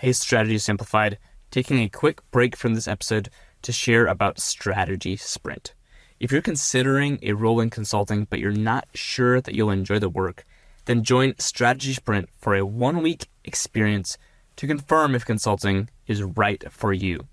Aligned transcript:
Hey, 0.00 0.12
Strategy 0.12 0.56
Simplified, 0.56 1.18
taking 1.50 1.78
a 1.78 1.90
quick 1.90 2.22
break 2.30 2.56
from 2.56 2.72
this 2.72 2.88
episode 2.88 3.28
to 3.60 3.70
share 3.70 4.06
about 4.06 4.40
Strategy 4.40 5.14
Sprint. 5.18 5.74
If 6.18 6.32
you're 6.32 6.40
considering 6.40 7.18
a 7.20 7.34
role 7.34 7.60
in 7.60 7.68
consulting 7.68 8.24
but 8.24 8.38
you're 8.38 8.50
not 8.50 8.88
sure 8.94 9.42
that 9.42 9.54
you'll 9.54 9.68
enjoy 9.68 9.98
the 9.98 10.08
work, 10.08 10.46
then 10.86 11.04
join 11.04 11.34
Strategy 11.38 11.92
Sprint 11.92 12.30
for 12.38 12.54
a 12.54 12.64
one 12.64 13.02
week 13.02 13.28
experience 13.44 14.16
to 14.56 14.66
confirm 14.66 15.14
if 15.14 15.26
consulting 15.26 15.90
is 16.06 16.22
right 16.22 16.64
for 16.72 16.94
you. 16.94 17.26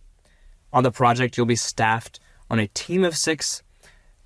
On 0.74 0.84
the 0.84 0.92
project, 0.92 1.38
you'll 1.38 1.46
be 1.46 1.56
staffed 1.56 2.20
on 2.50 2.60
a 2.60 2.68
team 2.68 3.06
of 3.06 3.16
six, 3.16 3.64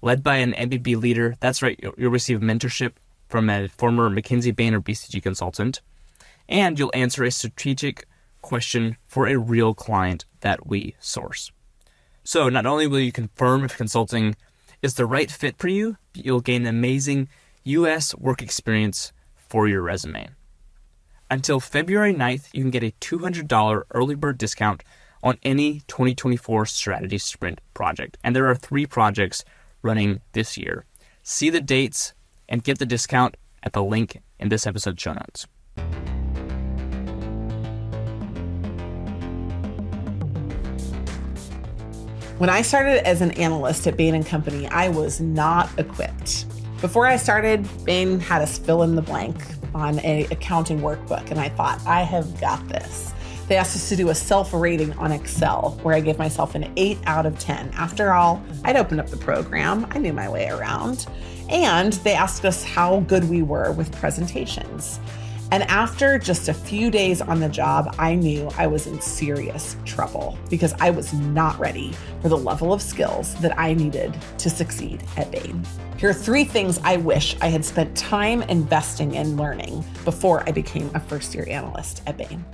led 0.02 0.24
by 0.24 0.38
an 0.38 0.54
MBB 0.54 1.00
leader. 1.00 1.36
That's 1.42 1.62
right, 1.62 1.80
you'll 1.96 2.10
receive 2.10 2.40
mentorship 2.40 2.94
from 3.30 3.52
a 3.52 3.68
former 3.68 4.10
McKinsey 4.10 4.56
Bain 4.56 4.74
or 4.74 4.82
BCG 4.82 5.22
consultant, 5.22 5.82
and 6.50 6.80
you'll 6.80 6.90
answer 6.96 7.24
a 7.24 7.30
strategic 7.30 8.08
question 8.42 8.98
for 9.08 9.28
a 9.28 9.38
real 9.38 9.74
client 9.74 10.26
that 10.42 10.68
we 10.68 10.96
source. 11.00 11.52
So, 12.24 12.50
not 12.50 12.66
only 12.66 12.88
will 12.88 13.00
you 13.00 13.12
confirm 13.12 13.64
if 13.64 13.78
consulting 13.78 14.36
is 14.82 14.96
the 14.96 15.06
right 15.06 15.30
fit 15.30 15.58
for 15.58 15.68
you, 15.68 15.98
but 16.14 16.26
you'll 16.26 16.42
gain 16.42 16.66
amazing 16.66 17.30
US 17.64 18.16
work 18.16 18.42
experience 18.42 19.14
for 19.36 19.68
your 19.68 19.82
resume. 19.82 20.30
Until 21.30 21.60
February 21.60 22.14
9th, 22.14 22.50
you 22.54 22.62
can 22.62 22.72
get 22.72 22.84
a 22.84 22.94
$200 23.00 23.84
early 23.92 24.16
bird 24.16 24.38
discount 24.38 24.84
on 25.24 25.38
any 25.44 25.82
2024 25.88 26.66
strategy 26.66 27.18
sprint 27.18 27.62
project. 27.74 28.18
And 28.24 28.36
there 28.36 28.48
are 28.48 28.56
three 28.56 28.86
projects 28.86 29.46
running 29.82 30.22
this 30.34 30.58
year. 30.58 30.86
See 31.24 31.50
the 31.50 31.62
dates 31.62 32.14
and 32.50 32.64
get 32.64 32.80
the 32.80 32.86
discount 32.86 33.38
at 33.64 33.74
the 33.74 33.84
link 33.84 34.22
in 34.40 34.50
this 34.50 34.68
episode's 34.68 35.02
show 35.02 35.14
notes. 35.14 35.48
When 42.42 42.50
I 42.50 42.64
started 42.64 43.06
as 43.08 43.22
an 43.22 43.30
analyst 43.34 43.86
at 43.86 43.96
Bain 43.96 44.24
& 44.24 44.26
Company, 44.26 44.66
I 44.66 44.90
was 44.90 45.22
not 45.22 45.70
equipped. 45.78 46.48
Before 46.82 47.06
I 47.06 47.16
started, 47.16 47.70
Bain 47.86 48.20
had 48.20 48.42
us 48.42 48.58
fill 48.58 48.82
in 48.82 48.96
the 48.96 49.02
blank 49.04 49.38
on 49.76 50.00
a 50.00 50.26
accounting 50.32 50.80
workbook, 50.80 51.30
and 51.30 51.40
I 51.40 51.50
thought, 51.50 51.80
I 51.86 52.02
have 52.02 52.42
got 52.42 52.68
this. 52.68 53.14
They 53.48 53.58
asked 53.58 53.76
us 53.76 53.90
to 53.90 53.96
do 53.96 54.10
a 54.10 54.16
self 54.16 54.56
rating 54.56 54.92
on 54.94 55.12
Excel 55.12 55.78
where 55.84 55.94
I 55.94 56.00
gave 56.00 56.18
myself 56.18 56.56
an 56.56 56.74
8 56.78 56.98
out 57.06 57.28
of 57.28 57.38
10. 57.38 57.74
After 57.76 58.12
all, 58.12 58.44
I'd 58.66 58.76
opened 58.76 59.02
up 59.02 59.10
the 59.10 59.18
program, 59.18 59.86
I 59.92 60.00
knew 60.00 60.12
my 60.12 60.28
way 60.28 60.50
around. 60.50 61.06
And 61.48 61.94
they 61.94 62.16
asked 62.16 62.44
us 62.44 62.64
how 62.64 63.02
good 63.02 63.30
we 63.30 63.44
were 63.44 63.72
with 63.74 63.92
presentations. 63.92 65.00
And 65.52 65.64
after 65.64 66.18
just 66.18 66.48
a 66.48 66.54
few 66.54 66.90
days 66.90 67.20
on 67.20 67.42
the 67.42 67.50
job, 67.50 67.94
I 68.00 68.16
knew 68.16 68.50
I 68.58 68.68
was 68.68 68.88
in 68.88 69.02
serious 69.02 69.76
trouble 69.84 70.40
because 70.50 70.74
I 70.80 70.92
was 70.92 71.12
not 71.12 71.60
ready 71.60 71.94
for 72.22 72.30
the 72.30 72.38
level 72.38 72.72
of 72.72 72.82
skills 72.82 73.36
that 73.42 73.60
I 73.60 73.74
needed 73.74 74.18
to 74.38 74.50
succeed 74.50 75.04
at 75.18 75.30
Bain. 75.30 75.66
Here 75.98 76.10
are 76.10 76.14
three 76.14 76.46
things 76.46 76.80
I 76.86 76.96
wish 76.96 77.36
I 77.42 77.48
had 77.48 77.66
spent 77.66 77.98
time 77.98 78.44
investing 78.44 79.16
in 79.16 79.36
learning 79.36 79.84
before 80.06 80.48
I 80.48 80.54
became 80.54 80.90
a 80.96 81.02
first 81.02 81.36
year 81.36 81.46
analyst 81.50 82.02
at 82.08 82.18
Bain. 82.18 82.46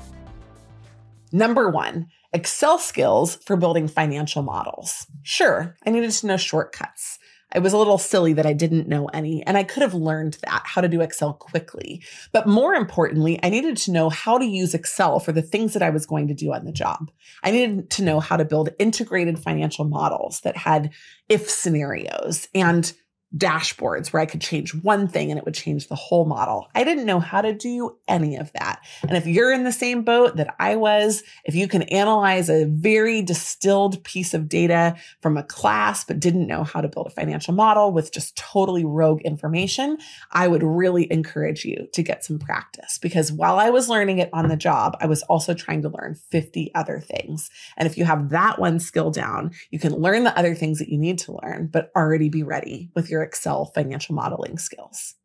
Number 1.31 1.69
one, 1.69 2.07
Excel 2.33 2.79
skills 2.79 3.35
for 3.35 3.55
building 3.55 3.87
financial 3.87 4.41
models. 4.41 5.05
Sure, 5.21 5.75
I 5.85 5.91
needed 5.91 6.11
to 6.11 6.27
know 6.27 6.37
shortcuts. 6.37 7.19
I 7.53 7.59
was 7.59 7.73
a 7.73 7.77
little 7.77 7.97
silly 7.97 8.33
that 8.33 8.45
I 8.45 8.53
didn't 8.53 8.89
know 8.89 9.05
any, 9.07 9.45
and 9.45 9.57
I 9.57 9.63
could 9.63 9.81
have 9.81 9.93
learned 9.93 10.37
that, 10.43 10.63
how 10.65 10.81
to 10.81 10.87
do 10.87 11.01
Excel 11.01 11.33
quickly. 11.33 12.03
But 12.33 12.47
more 12.47 12.73
importantly, 12.73 13.39
I 13.41 13.49
needed 13.49 13.77
to 13.77 13.91
know 13.91 14.09
how 14.09 14.37
to 14.37 14.45
use 14.45 14.73
Excel 14.73 15.19
for 15.19 15.31
the 15.31 15.41
things 15.41 15.73
that 15.73 15.81
I 15.81 15.89
was 15.89 16.05
going 16.05 16.27
to 16.27 16.33
do 16.33 16.53
on 16.53 16.65
the 16.65 16.71
job. 16.71 17.09
I 17.43 17.51
needed 17.51 17.89
to 17.91 18.03
know 18.03 18.19
how 18.19 18.35
to 18.35 18.45
build 18.45 18.69
integrated 18.79 19.39
financial 19.39 19.85
models 19.85 20.41
that 20.41 20.57
had 20.57 20.91
if 21.29 21.49
scenarios 21.49 22.47
and 22.53 22.91
dashboards 23.35 24.13
where 24.13 24.21
I 24.21 24.25
could 24.25 24.39
change 24.39 24.73
one 24.73 25.07
thing 25.07 25.31
and 25.31 25.37
it 25.37 25.43
would 25.45 25.53
change 25.53 25.87
the 25.87 25.95
whole 25.95 26.25
model. 26.25 26.69
I 26.73 26.83
didn't 26.83 27.05
know 27.05 27.19
how 27.19 27.41
to 27.41 27.53
do 27.53 27.97
any 28.07 28.37
of 28.37 28.51
that. 28.53 28.79
And 29.03 29.17
if 29.17 29.27
you're 29.27 29.51
in 29.51 29.63
the 29.63 29.71
same 29.71 30.03
boat 30.03 30.37
that 30.37 30.55
I 30.59 30.77
was, 30.77 31.23
if 31.43 31.53
you 31.53 31.67
can 31.67 31.83
analyze 31.83 32.49
a 32.49 32.65
very 32.65 33.21
distilled 33.21 34.01
piece 34.05 34.33
of 34.33 34.47
data 34.47 34.95
from 35.21 35.35
a 35.35 35.43
class, 35.43 36.05
but 36.05 36.19
didn't 36.19 36.47
know 36.47 36.63
how 36.63 36.79
to 36.79 36.87
build 36.87 37.07
a 37.07 37.11
financial 37.11 37.53
model 37.53 37.91
with 37.91 38.13
just 38.13 38.37
totally 38.37 38.85
rogue 38.85 39.21
information, 39.23 39.97
I 40.31 40.47
would 40.47 40.63
really 40.63 41.11
encourage 41.11 41.65
you 41.65 41.87
to 41.93 42.03
get 42.03 42.23
some 42.23 42.39
practice 42.39 42.97
because 42.97 43.31
while 43.31 43.59
I 43.59 43.69
was 43.69 43.89
learning 43.89 44.19
it 44.19 44.29
on 44.31 44.47
the 44.47 44.55
job, 44.55 44.95
I 45.01 45.05
was 45.07 45.23
also 45.23 45.53
trying 45.53 45.81
to 45.81 45.89
learn 45.89 46.15
50 46.31 46.71
other 46.75 47.01
things. 47.01 47.49
And 47.75 47.87
if 47.87 47.97
you 47.97 48.05
have 48.05 48.29
that 48.29 48.57
one 48.57 48.79
skill 48.79 49.11
down, 49.11 49.51
you 49.69 49.79
can 49.79 49.93
learn 49.93 50.23
the 50.23 50.37
other 50.37 50.55
things 50.55 50.79
that 50.79 50.89
you 50.89 50.97
need 50.97 51.19
to 51.19 51.37
learn, 51.43 51.67
but 51.67 51.91
already 51.95 52.29
be 52.29 52.43
ready 52.43 52.89
with 52.95 53.09
your 53.09 53.16
your 53.17 53.23
Excel 53.23 53.65
financial 53.65 54.13
modeling 54.13 54.57
skills. 54.57 55.15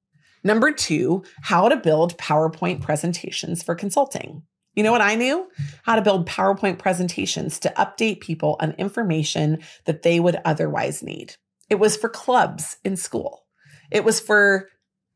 Number 0.42 0.72
two, 0.72 1.22
how 1.42 1.68
to 1.68 1.76
build 1.76 2.16
PowerPoint 2.18 2.80
presentations 2.80 3.62
for 3.62 3.74
consulting. 3.74 4.42
You 4.74 4.82
know 4.82 4.92
what 4.92 5.02
I 5.02 5.14
knew? 5.14 5.48
How 5.82 5.96
to 5.96 6.02
build 6.02 6.26
PowerPoint 6.26 6.78
presentations 6.78 7.58
to 7.60 7.72
update 7.76 8.20
people 8.20 8.56
on 8.58 8.72
information 8.72 9.58
that 9.84 10.02
they 10.02 10.18
would 10.18 10.40
otherwise 10.44 11.02
need. 11.02 11.36
It 11.68 11.78
was 11.78 11.96
for 11.96 12.08
clubs 12.08 12.78
in 12.82 12.96
school. 12.96 13.44
It 13.90 14.04
was 14.04 14.18
for 14.18 14.70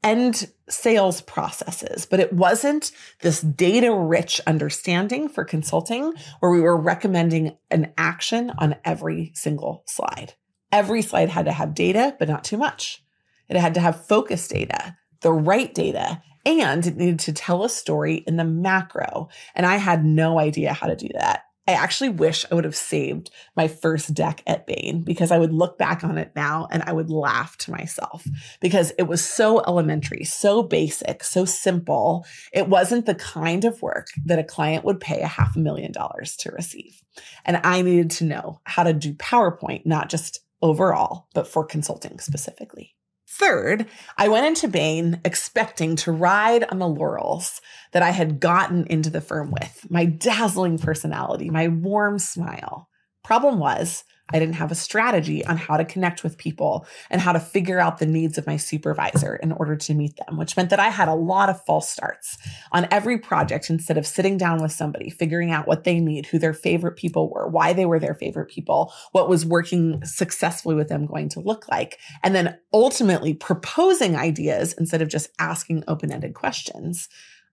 end 0.05 0.51
sales 0.69 1.23
processes, 1.23 2.07
but 2.07 2.21
it 2.21 2.35
wasn't 2.35 2.93
this 3.23 3.41
data 3.41 3.93
rich 3.95 4.41
understanding 4.47 5.29
for 5.29 5.45
consulting 5.45 6.13
where 6.41 6.53
we 6.53 6.61
were 6.61 6.77
recommending 6.77 7.57
an 7.71 7.93
action 7.97 8.53
on 8.59 8.77
every 8.85 9.33
single 9.35 9.83
slide. 9.87 10.35
Every 10.73 11.03
slide 11.03 11.29
had 11.29 11.47
to 11.47 11.53
have 11.53 11.75
data, 11.75 12.17
but 12.19 12.29
not 12.29 12.45
too 12.45 12.57
much. 12.57 13.03
It 13.49 13.57
had 13.57 13.75
to 13.75 13.81
have 13.81 14.07
focus 14.07 14.49
data, 14.49 14.97
the 15.21 15.33
right 15.33 15.73
data, 15.73 16.23
and 16.45 16.87
it 16.87 16.97
needed 16.97 17.19
to 17.21 17.33
tell 17.33 17.65
a 17.65 17.69
story 17.69 18.25
in 18.27 18.37
the 18.37 18.45
macro. 18.45 19.29
And 19.55 19.67
I 19.67 19.77
had 19.77 20.05
no 20.05 20.39
idea 20.39 20.73
how 20.73 20.87
to 20.87 20.97
do 20.97 21.09
that. 21.15 21.43
I 21.69 21.73
actually 21.73 22.11
wish 22.11 22.47
I 22.49 22.55
would 22.55 22.65
have 22.65 22.77
saved 22.77 23.31
my 23.57 23.67
first 23.67 24.15
deck 24.15 24.41
at 24.47 24.69
Bain 24.69 25.03
because 25.03 25.33
I 25.33 25.39
would 25.39 25.53
look 25.53 25.79
back 25.79 26.05
on 26.05 26.17
it 26.17 26.31
now 26.37 26.69
and 26.71 26.81
I 26.85 26.93
would 26.93 27.11
laugh 27.11 27.57
to 27.59 27.73
myself 27.73 28.25
because 28.61 28.93
it 28.99 29.05
was 29.05 29.25
so 29.25 29.61
elementary, 29.67 30.23
so 30.23 30.63
basic, 30.63 31.25
so 31.25 31.45
simple. 31.45 32.25
It 32.53 32.69
wasn't 32.69 33.07
the 33.07 33.17
kind 33.17 33.65
of 33.65 33.83
work 33.83 34.09
that 34.27 34.39
a 34.39 34.45
client 34.45 34.85
would 34.85 35.01
pay 35.01 35.23
a 35.23 35.27
half 35.27 35.57
a 35.57 35.59
million 35.59 35.91
dollars 35.91 36.37
to 36.39 36.53
receive. 36.53 37.03
And 37.45 37.61
I 37.65 37.83
needed 37.83 38.13
to 38.13 38.25
know 38.25 38.61
how 38.63 38.85
to 38.85 38.93
do 38.93 39.15
PowerPoint, 39.15 39.87
not 39.87 40.09
just 40.09 40.46
overall, 40.67 41.29
but 41.35 41.49
for 41.49 41.65
consulting 41.65 42.19
specifically. 42.19 42.95
Third, 43.29 43.87
I 44.17 44.29
went 44.29 44.47
into 44.47 44.69
Bain 44.69 45.21
expecting 45.25 45.97
to 45.97 46.13
ride 46.13 46.65
on 46.65 46.79
the 46.79 46.89
laurels 46.89 47.61
that 47.93 48.03
I 48.03 48.11
had 48.11 48.41
gotten 48.41 48.87
into 48.87 49.11
the 49.11 49.21
firm 49.21 49.51
with 49.51 49.87
my 49.91 50.05
dazzling 50.05 50.79
personality, 50.79 51.51
my 51.51 51.69
warm 51.69 52.19
smile. 52.19 52.89
Problem 53.25 53.59
was, 53.59 54.05
I 54.33 54.41
didn't 54.41 54.57
have 54.57 54.73
a 54.73 54.77
strategy 54.77 55.45
on 55.45 55.57
how 55.57 55.77
to 55.77 55.85
connect 55.85 56.25
with 56.25 56.37
people 56.37 56.87
and 57.11 57.21
how 57.21 57.33
to 57.33 57.39
figure 57.39 57.79
out 57.79 57.99
the 57.99 58.07
needs 58.07 58.39
of 58.39 58.47
my 58.47 58.57
supervisor 58.57 59.37
in 59.37 59.53
order 59.53 59.77
to 59.77 59.95
meet 59.95 60.17
them, 60.17 60.37
which 60.37 60.57
meant 60.57 60.71
that 60.71 60.81
I 60.81 60.89
had 60.89 61.09
a 61.09 61.15
lot 61.15 61.49
of 61.49 61.65
false 61.65 61.89
starts 61.89 62.37
on 62.73 62.89
every 62.91 63.19
project 63.19 63.71
instead 63.71 63.97
of 63.97 64.07
sitting 64.07 64.37
down 64.37 64.61
with 64.61 64.73
somebody, 64.73 65.11
figuring 65.11 65.53
out 65.53 65.69
what 65.69 65.85
they 65.85 66.01
need, 66.01 66.27
who 66.27 66.39
their 66.39 66.55
favorite 66.55 66.97
people 66.97 67.31
were, 67.31 67.49
why 67.49 67.73
they 67.73 67.87
were 67.87 68.01
their 68.01 68.15
favorite 68.15 68.51
people, 68.51 68.93
what 69.13 69.29
was 69.29 69.47
working 69.47 70.05
successfully 70.05 70.75
with 70.75 70.89
them 70.89 71.07
going 71.07 71.29
to 71.29 71.41
look 71.41 71.69
like, 71.69 71.99
and 72.25 72.35
then 72.35 72.59
ultimately 72.73 73.33
proposing 73.33 74.17
ideas 74.17 74.73
instead 74.75 75.03
of 75.03 75.09
just 75.09 75.31
asking 75.39 75.85
open 75.87 76.11
ended 76.11 76.35
questions. 76.35 77.09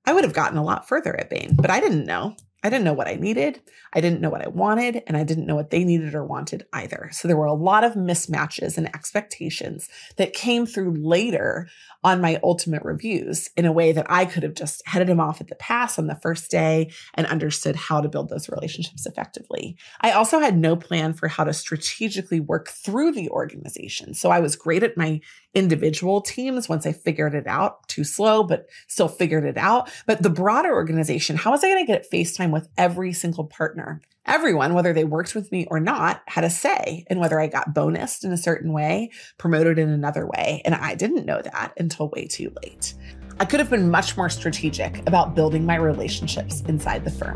I 0.05 0.13
would 0.13 0.23
have 0.23 0.33
gotten 0.33 0.57
a 0.57 0.63
lot 0.63 0.87
further 0.87 1.17
at 1.17 1.29
Bain, 1.29 1.55
but 1.55 1.69
I 1.69 1.79
didn't 1.79 2.05
know. 2.05 2.35
I 2.63 2.69
didn't 2.69 2.85
know 2.85 2.93
what 2.93 3.07
I 3.07 3.15
needed. 3.15 3.61
I 3.93 3.99
didn't 3.99 4.21
know 4.21 4.29
what 4.29 4.43
I 4.43 4.47
wanted, 4.47 5.03
and 5.05 5.17
I 5.17 5.23
didn't 5.23 5.45
know 5.45 5.55
what 5.55 5.69
they 5.69 5.83
needed 5.83 6.15
or 6.15 6.23
wanted 6.23 6.65
either. 6.71 7.09
So 7.11 7.27
there 7.27 7.37
were 7.37 7.45
a 7.45 7.53
lot 7.53 7.83
of 7.83 7.93
mismatches 7.93 8.77
and 8.77 8.87
expectations 8.87 9.89
that 10.15 10.33
came 10.33 10.65
through 10.65 10.95
later 10.97 11.67
on 12.03 12.21
my 12.21 12.39
ultimate 12.43 12.83
reviews 12.83 13.49
in 13.55 13.65
a 13.65 13.71
way 13.71 13.91
that 13.91 14.05
I 14.09 14.25
could 14.25 14.43
have 14.43 14.55
just 14.55 14.85
headed 14.87 15.07
them 15.07 15.19
off 15.19 15.41
at 15.41 15.47
the 15.47 15.55
pass 15.55 15.97
on 15.97 16.07
the 16.07 16.15
first 16.15 16.51
day 16.51 16.91
and 17.13 17.27
understood 17.27 17.75
how 17.75 18.01
to 18.01 18.09
build 18.09 18.29
those 18.29 18.49
relationships 18.49 19.05
effectively. 19.05 19.77
I 20.01 20.11
also 20.11 20.39
had 20.39 20.57
no 20.57 20.75
plan 20.75 21.13
for 21.13 21.27
how 21.27 21.43
to 21.43 21.53
strategically 21.53 22.39
work 22.39 22.69
through 22.69 23.13
the 23.13 23.29
organization. 23.29 24.13
So 24.13 24.29
I 24.29 24.39
was 24.39 24.55
great 24.55 24.83
at 24.83 24.97
my 24.97 25.21
individual 25.53 26.21
teams 26.21 26.67
once 26.67 26.85
I 26.85 26.91
figured 26.91 27.35
it 27.35 27.47
out, 27.47 27.87
too 27.87 28.03
slow, 28.03 28.43
but 28.43 28.67
still 28.87 29.07
figured 29.07 29.45
it 29.45 29.57
out. 29.57 29.89
But 30.05 30.23
the 30.23 30.29
broader 30.29 30.73
organization, 30.73 31.37
how 31.37 31.51
was 31.51 31.63
I 31.63 31.67
going 31.67 31.85
to 31.85 31.91
get 31.91 32.09
FaceTime 32.11 32.51
with 32.51 32.67
every 32.77 33.13
single 33.13 33.45
partner? 33.45 34.01
Everyone, 34.25 34.73
whether 34.73 34.93
they 34.93 35.03
worked 35.03 35.35
with 35.35 35.51
me 35.51 35.67
or 35.69 35.81
not, 35.81 36.21
had 36.27 36.45
a 36.45 36.49
say 36.49 37.05
in 37.09 37.19
whether 37.19 37.41
I 37.41 37.47
got 37.47 37.75
bonused 37.75 38.23
in 38.23 38.31
a 38.31 38.37
certain 38.37 38.71
way, 38.71 39.11
promoted 39.37 39.77
in 39.77 39.89
another 39.89 40.25
way. 40.25 40.61
And 40.63 40.73
I 40.73 40.95
didn't 40.95 41.25
know 41.25 41.41
that 41.41 41.73
until 41.77 42.07
way 42.07 42.27
too 42.27 42.49
late. 42.63 42.93
I 43.41 43.45
could 43.45 43.59
have 43.59 43.69
been 43.69 43.91
much 43.91 44.15
more 44.15 44.29
strategic 44.29 45.05
about 45.09 45.35
building 45.35 45.65
my 45.65 45.75
relationships 45.75 46.61
inside 46.61 47.03
the 47.03 47.11
firm. 47.11 47.35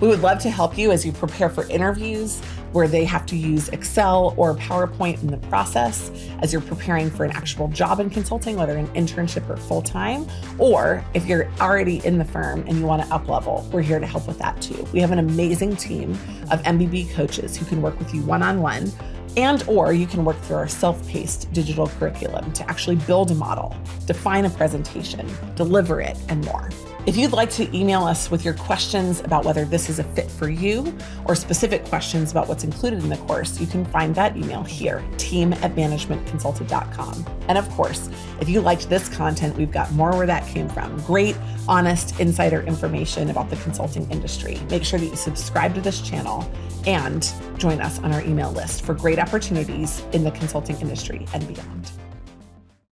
We 0.00 0.08
would 0.08 0.20
love 0.20 0.40
to 0.40 0.50
help 0.50 0.76
you 0.76 0.92
as 0.92 1.06
you 1.06 1.12
prepare 1.12 1.48
for 1.48 1.66
interviews 1.68 2.40
where 2.72 2.86
they 2.86 3.04
have 3.06 3.24
to 3.26 3.36
use 3.36 3.70
Excel 3.70 4.34
or 4.36 4.54
PowerPoint 4.56 5.22
in 5.22 5.28
the 5.28 5.38
process, 5.48 6.10
as 6.42 6.52
you're 6.52 6.60
preparing 6.60 7.10
for 7.10 7.24
an 7.24 7.30
actual 7.30 7.68
job 7.68 8.00
in 8.00 8.10
consulting, 8.10 8.56
whether 8.56 8.76
an 8.76 8.88
internship 8.88 9.48
or 9.48 9.56
full 9.56 9.80
time, 9.80 10.26
or 10.58 11.02
if 11.14 11.24
you're 11.24 11.50
already 11.60 12.04
in 12.04 12.18
the 12.18 12.24
firm 12.26 12.62
and 12.68 12.78
you 12.78 12.84
want 12.84 13.02
to 13.02 13.14
up 13.14 13.26
level, 13.28 13.66
we're 13.72 13.80
here 13.80 13.98
to 13.98 14.06
help 14.06 14.26
with 14.26 14.38
that 14.38 14.60
too. 14.60 14.86
We 14.92 15.00
have 15.00 15.12
an 15.12 15.18
amazing 15.18 15.76
team 15.76 16.12
of 16.50 16.62
MBB 16.64 17.14
coaches 17.14 17.56
who 17.56 17.64
can 17.64 17.80
work 17.80 17.98
with 17.98 18.12
you 18.12 18.20
one 18.22 18.42
on 18.42 18.60
one 18.60 18.92
and 19.38 19.64
or 19.66 19.92
you 19.92 20.06
can 20.06 20.24
work 20.24 20.38
through 20.42 20.56
our 20.56 20.68
self-paced 20.68 21.52
digital 21.52 21.86
curriculum 21.86 22.52
to 22.52 22.68
actually 22.68 22.96
build 22.96 23.30
a 23.30 23.34
model 23.34 23.76
define 24.06 24.46
a 24.46 24.50
presentation 24.50 25.28
deliver 25.56 26.00
it 26.00 26.16
and 26.28 26.42
more 26.46 26.70
if 27.06 27.16
you'd 27.16 27.32
like 27.32 27.50
to 27.50 27.76
email 27.76 28.02
us 28.02 28.32
with 28.32 28.44
your 28.44 28.54
questions 28.54 29.20
about 29.20 29.44
whether 29.44 29.64
this 29.64 29.88
is 29.88 30.00
a 30.00 30.04
fit 30.04 30.28
for 30.28 30.48
you 30.48 30.96
or 31.24 31.36
specific 31.36 31.84
questions 31.84 32.32
about 32.32 32.48
what's 32.48 32.64
included 32.64 32.98
in 32.98 33.08
the 33.08 33.16
course, 33.18 33.60
you 33.60 33.66
can 33.66 33.84
find 33.84 34.12
that 34.16 34.36
email 34.36 34.64
here, 34.64 35.04
team 35.16 35.52
at 35.52 35.76
managementconsulted.com. 35.76 37.26
And 37.46 37.58
of 37.58 37.68
course, 37.70 38.10
if 38.40 38.48
you 38.48 38.60
liked 38.60 38.88
this 38.88 39.08
content, 39.08 39.56
we've 39.56 39.70
got 39.70 39.92
more 39.92 40.10
where 40.16 40.26
that 40.26 40.48
came 40.48 40.68
from. 40.68 41.00
Great, 41.02 41.36
honest 41.68 42.18
insider 42.18 42.62
information 42.62 43.30
about 43.30 43.50
the 43.50 43.56
consulting 43.56 44.10
industry. 44.10 44.60
Make 44.68 44.82
sure 44.82 44.98
that 44.98 45.06
you 45.06 45.16
subscribe 45.16 45.76
to 45.76 45.80
this 45.80 46.00
channel 46.00 46.50
and 46.86 47.32
join 47.56 47.80
us 47.80 48.00
on 48.00 48.12
our 48.12 48.22
email 48.22 48.50
list 48.50 48.84
for 48.84 48.94
great 48.94 49.20
opportunities 49.20 50.02
in 50.12 50.24
the 50.24 50.32
consulting 50.32 50.80
industry 50.80 51.24
and 51.32 51.46
beyond. 51.46 51.92